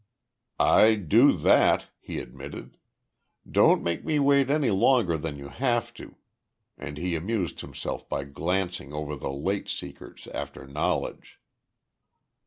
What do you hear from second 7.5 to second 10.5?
himself by glancing over the late seekers